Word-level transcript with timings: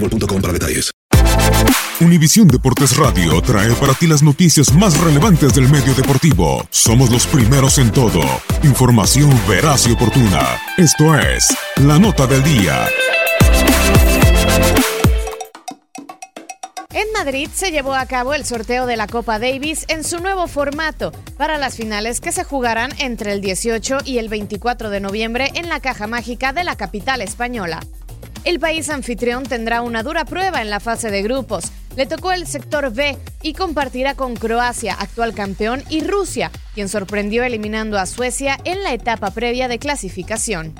boostmobile.com. 0.00 0.36
Univisión 2.00 2.46
Deportes 2.48 2.96
Radio 2.96 3.40
trae 3.40 3.72
para 3.74 3.94
ti 3.94 4.06
las 4.06 4.22
noticias 4.22 4.72
más 4.74 4.98
relevantes 5.00 5.54
del 5.54 5.68
medio 5.68 5.94
deportivo. 5.94 6.66
Somos 6.70 7.10
los 7.10 7.26
primeros 7.26 7.78
en 7.78 7.90
todo. 7.90 8.20
Información 8.62 9.30
veraz 9.48 9.86
y 9.86 9.92
oportuna. 9.92 10.60
Esto 10.76 11.18
es 11.18 11.46
La 11.76 11.98
Nota 11.98 12.26
del 12.26 12.42
Día. 12.42 12.86
En 16.92 17.12
Madrid 17.12 17.48
se 17.52 17.70
llevó 17.70 17.94
a 17.94 18.06
cabo 18.06 18.34
el 18.34 18.44
sorteo 18.44 18.86
de 18.86 18.96
la 18.96 19.06
Copa 19.06 19.38
Davis 19.38 19.84
en 19.88 20.04
su 20.04 20.18
nuevo 20.20 20.46
formato 20.46 21.12
para 21.36 21.58
las 21.58 21.76
finales 21.76 22.20
que 22.20 22.32
se 22.32 22.44
jugarán 22.44 22.90
entre 22.98 23.32
el 23.32 23.40
18 23.40 23.98
y 24.04 24.18
el 24.18 24.28
24 24.28 24.90
de 24.90 25.00
noviembre 25.00 25.50
en 25.54 25.68
la 25.68 25.80
Caja 25.80 26.06
Mágica 26.06 26.52
de 26.52 26.64
la 26.64 26.76
capital 26.76 27.20
española. 27.22 27.80
El 28.46 28.60
país 28.60 28.88
anfitrión 28.90 29.42
tendrá 29.42 29.82
una 29.82 30.04
dura 30.04 30.24
prueba 30.24 30.62
en 30.62 30.70
la 30.70 30.78
fase 30.78 31.10
de 31.10 31.20
grupos. 31.20 31.64
Le 31.96 32.06
tocó 32.06 32.30
el 32.30 32.46
sector 32.46 32.92
B 32.92 33.18
y 33.42 33.54
compartirá 33.54 34.14
con 34.14 34.36
Croacia, 34.36 34.94
actual 34.94 35.34
campeón, 35.34 35.82
y 35.90 36.04
Rusia, 36.04 36.52
quien 36.72 36.88
sorprendió 36.88 37.42
eliminando 37.42 37.98
a 37.98 38.06
Suecia 38.06 38.56
en 38.62 38.84
la 38.84 38.94
etapa 38.94 39.32
previa 39.32 39.66
de 39.66 39.80
clasificación. 39.80 40.74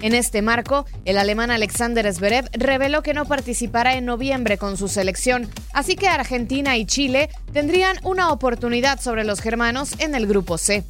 En 0.00 0.14
este 0.14 0.40
marco, 0.40 0.86
el 1.04 1.18
alemán 1.18 1.50
Alexander 1.50 2.10
Zverev 2.10 2.48
reveló 2.54 3.02
que 3.02 3.12
no 3.12 3.26
participará 3.26 3.94
en 3.94 4.06
noviembre 4.06 4.56
con 4.56 4.78
su 4.78 4.88
selección, 4.88 5.50
así 5.74 5.96
que 5.96 6.08
Argentina 6.08 6.78
y 6.78 6.86
Chile 6.86 7.28
tendrían 7.52 7.98
una 8.04 8.32
oportunidad 8.32 9.02
sobre 9.02 9.24
los 9.24 9.42
germanos 9.42 9.96
en 9.98 10.14
el 10.14 10.26
grupo 10.26 10.56
C. 10.56 10.82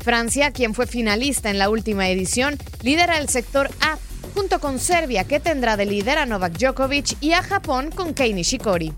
Francia, 0.00 0.50
quien 0.50 0.74
fue 0.74 0.86
finalista 0.86 1.48
en 1.48 1.58
la 1.58 1.70
última 1.70 2.10
edición, 2.10 2.58
lidera 2.82 3.16
el 3.18 3.30
sector 3.30 3.70
A, 3.80 3.96
junto 4.34 4.60
con 4.60 4.78
Serbia, 4.78 5.24
que 5.24 5.40
tendrá 5.40 5.76
de 5.76 5.86
líder 5.86 6.18
a 6.18 6.26
Novak 6.26 6.58
Djokovic, 6.58 7.16
y 7.20 7.32
a 7.32 7.42
Japón 7.42 7.90
con 7.90 8.14
Kei 8.14 8.32
Nishikori. 8.32 8.92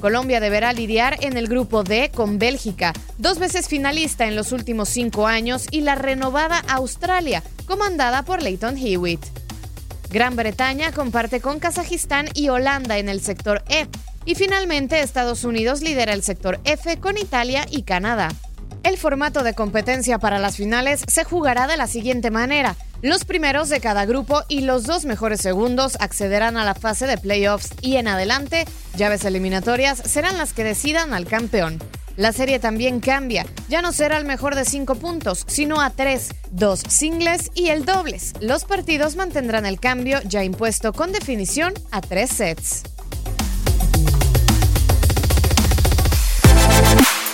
Colombia 0.00 0.40
deberá 0.40 0.72
lidiar 0.72 1.16
en 1.24 1.36
el 1.36 1.48
grupo 1.48 1.82
D 1.82 2.10
con 2.14 2.38
Bélgica, 2.38 2.92
dos 3.18 3.38
veces 3.38 3.68
finalista 3.68 4.26
en 4.26 4.36
los 4.36 4.52
últimos 4.52 4.88
cinco 4.88 5.26
años, 5.26 5.66
y 5.70 5.80
la 5.80 5.94
renovada 5.94 6.62
Australia, 6.68 7.42
comandada 7.66 8.22
por 8.22 8.42
Leighton 8.42 8.76
Hewitt. 8.76 9.24
Gran 10.10 10.36
Bretaña 10.36 10.92
comparte 10.92 11.40
con 11.40 11.58
Kazajistán 11.58 12.28
y 12.34 12.48
Holanda 12.48 12.98
en 12.98 13.08
el 13.08 13.20
sector 13.20 13.64
E, 13.68 13.86
y 14.24 14.34
finalmente 14.34 15.00
Estados 15.00 15.44
Unidos 15.44 15.82
lidera 15.82 16.12
el 16.12 16.22
sector 16.22 16.60
F 16.64 16.98
con 16.98 17.16
Italia 17.16 17.66
y 17.70 17.82
Canadá. 17.82 18.34
El 18.86 18.98
formato 18.98 19.42
de 19.42 19.52
competencia 19.52 20.20
para 20.20 20.38
las 20.38 20.56
finales 20.56 21.02
se 21.08 21.24
jugará 21.24 21.66
de 21.66 21.76
la 21.76 21.88
siguiente 21.88 22.30
manera. 22.30 22.76
Los 23.02 23.24
primeros 23.24 23.68
de 23.68 23.80
cada 23.80 24.06
grupo 24.06 24.44
y 24.46 24.60
los 24.60 24.84
dos 24.84 25.04
mejores 25.04 25.40
segundos 25.40 25.96
accederán 25.98 26.56
a 26.56 26.64
la 26.64 26.76
fase 26.76 27.08
de 27.08 27.18
playoffs 27.18 27.70
y 27.82 27.96
en 27.96 28.06
adelante, 28.06 28.64
llaves 28.94 29.24
eliminatorias 29.24 29.98
serán 29.98 30.38
las 30.38 30.52
que 30.52 30.62
decidan 30.62 31.14
al 31.14 31.26
campeón. 31.26 31.80
La 32.14 32.32
serie 32.32 32.60
también 32.60 33.00
cambia, 33.00 33.44
ya 33.68 33.82
no 33.82 33.90
será 33.90 34.18
el 34.18 34.24
mejor 34.24 34.54
de 34.54 34.64
cinco 34.64 34.94
puntos, 34.94 35.42
sino 35.48 35.80
a 35.80 35.90
tres, 35.90 36.28
dos 36.52 36.78
singles 36.88 37.50
y 37.54 37.70
el 37.70 37.84
dobles. 37.84 38.34
Los 38.40 38.66
partidos 38.66 39.16
mantendrán 39.16 39.66
el 39.66 39.80
cambio 39.80 40.20
ya 40.22 40.44
impuesto 40.44 40.92
con 40.92 41.10
definición 41.10 41.74
a 41.90 42.02
tres 42.02 42.30
sets. 42.30 42.84